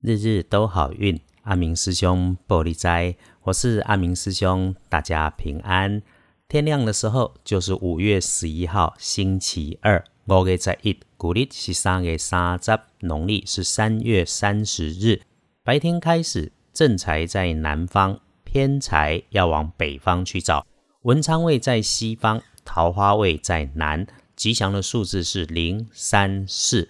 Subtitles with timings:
[0.00, 6.00] 日日都好运，阿明师兄玻璃斋，我是阿明师兄，大家平安。
[6.46, 10.04] 天亮的时候就是五月十一号，星期二。
[10.26, 15.22] 五月十一，古历是三月三十，农历是三月三十日。
[15.64, 20.64] 白天开始，正财在南方，偏财要往北方去找。
[21.02, 24.06] 文昌位在西方，桃花位在南。
[24.36, 26.88] 吉祥的数字是零、三、四。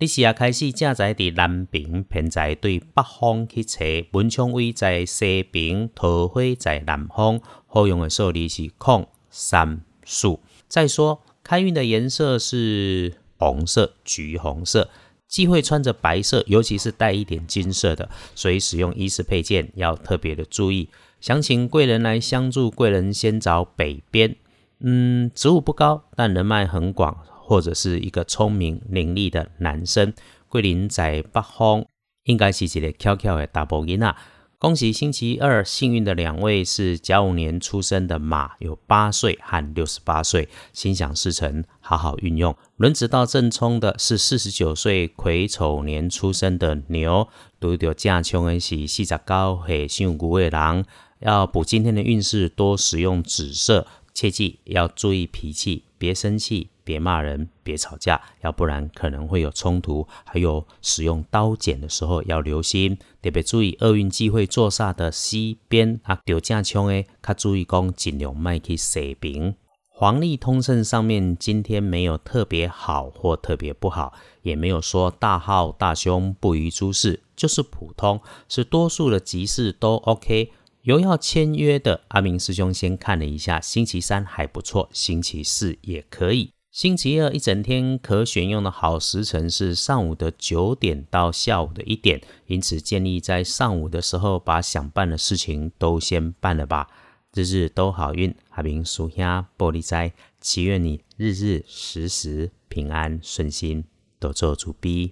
[0.00, 10.40] 你是也开始正在伫南边，偏在对北方去找文昌位在西边，桃花在南方，好用的数字是空三数。
[10.68, 14.88] 再说开运的颜色是红色、橘红色，
[15.28, 20.88] 忌讳穿着白色，尤其是带一点金色的，所以使用衣饰配件要特别的注意。
[21.20, 24.34] 想请贵人来相助，贵人先找北边。
[24.78, 27.18] 嗯，职务不高，但人脉很广。
[27.50, 30.14] 或者是一个聪明伶俐的男生，
[30.46, 31.84] 桂林在北方，
[32.22, 34.16] 应该是一个巧巧的大波音啊！
[34.56, 42.56] 恭喜星期二幸运的两位是甲午年出生的马，有八岁和六十八岁，心想事成，好好运用。
[42.76, 47.26] 轮子到正冲的是四十九岁癸丑年出生的牛，
[47.58, 50.84] 拄到正冲的是四十九岁属牛的人，
[51.18, 56.68] 要补今天的运势，多使用紫色，切记要注意脾气，别生气。
[56.90, 60.08] 别骂人，别吵架，要不然可能会有冲突。
[60.24, 69.54] 还有使用刀剪的时候要留心，特别注意厄运忌讳坐煞的西边啊，丢架枪诶，卡注意讲尽量卖去西边。
[69.88, 80.50] 黄历通胜上面今天没有特别好或特别不好，也没有说大号大凶不宜诸事，就是普通，是多数的吉事都 OK。
[80.82, 86.52] 有要签约的阿明师兄先看了一下，星期三还不错，星期四也可以。
[86.70, 96.86] 星期二一整天可选用的好时辰是上午的九点到下午的一点，因此建议在上午的时候把想办的事情都先办了吧。
[97.34, 103.84] 日日都好运，阿明属下玻璃斋，祈愿你日日时时平安顺心，
[104.20, 105.08] 多做主逼。